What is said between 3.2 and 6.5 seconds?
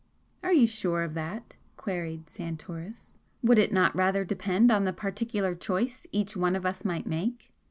"Would it not rather depend on the particular choice each